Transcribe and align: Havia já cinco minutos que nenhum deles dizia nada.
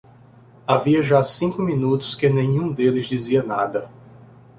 Havia 0.65 1.03
já 1.03 1.21
cinco 1.21 1.61
minutos 1.61 2.15
que 2.15 2.27
nenhum 2.27 2.71
deles 2.71 3.05
dizia 3.05 3.43
nada. 3.43 3.87